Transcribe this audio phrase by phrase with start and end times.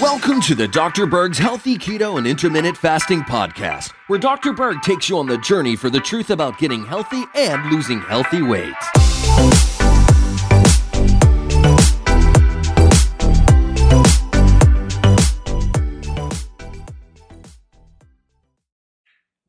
[0.00, 1.06] Welcome to the Dr.
[1.06, 4.52] Berg's Healthy Keto and Intermittent Fasting Podcast, where Dr.
[4.52, 8.42] Berg takes you on the journey for the truth about getting healthy and losing healthy
[8.42, 8.74] weight.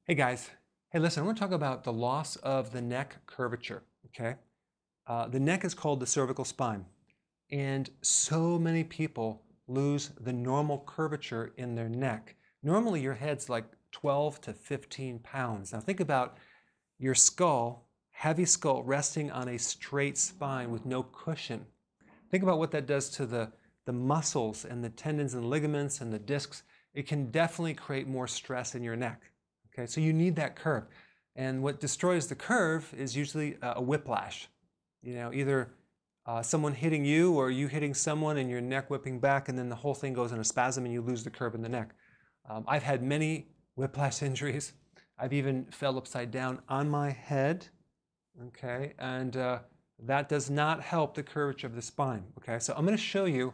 [0.08, 0.50] Hey guys,
[0.92, 4.36] hey listen, I want to talk about the loss of the neck curvature, okay?
[5.08, 6.86] Uh, the neck is called the cervical spine,
[7.52, 12.36] and so many people lose the normal curvature in their neck.
[12.64, 15.74] Normally, your head's like 12 to 15 pounds.
[15.74, 16.38] Now, think about
[16.98, 21.66] your skull, heavy skull, resting on a straight spine with no cushion.
[22.32, 23.52] Think about what that does to the,
[23.86, 26.64] the muscles and the tendons and ligaments and the discs.
[26.94, 29.22] It can definitely create more stress in your neck.
[29.74, 30.86] Okay, so you need that curve.
[31.36, 34.48] And what destroys the curve is usually a whiplash.
[35.02, 35.74] You know, either
[36.26, 39.70] uh, someone hitting you or you hitting someone and your neck whipping back, and then
[39.70, 41.94] the whole thing goes in a spasm and you lose the curve in the neck.
[42.50, 44.74] Um, I've had many whiplash injuries.
[45.18, 47.68] I've even fell upside down on my head,
[48.48, 49.60] okay, and uh,
[50.00, 52.60] that does not help the curvature of the spine, okay.
[52.60, 53.54] So I'm going to show you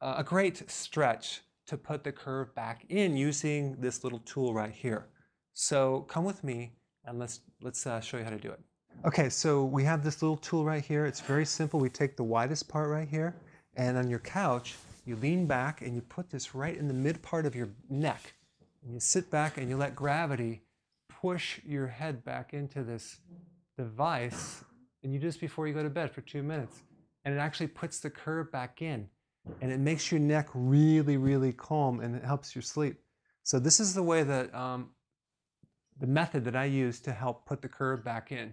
[0.00, 4.72] uh, a great stretch to put the curve back in using this little tool right
[4.72, 5.08] here.
[5.52, 6.72] So come with me
[7.04, 8.60] and let's let's uh, show you how to do it.
[9.04, 11.06] Okay, so we have this little tool right here.
[11.06, 11.78] It's very simple.
[11.78, 13.36] We take the widest part right here,
[13.76, 17.22] and on your couch, you lean back and you put this right in the mid
[17.22, 18.34] part of your neck.
[18.82, 20.62] And you sit back and you let gravity
[21.08, 23.18] push your head back into this
[23.76, 24.64] device,
[25.04, 26.82] and you do this before you go to bed for two minutes.
[27.24, 29.08] And it actually puts the curve back in,
[29.60, 32.98] and it makes your neck really, really calm, and it helps your sleep.
[33.44, 34.90] So this is the way that um,
[36.00, 38.52] the method that I use to help put the curve back in.